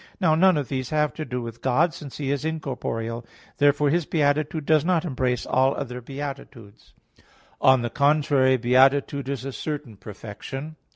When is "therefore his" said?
3.57-4.07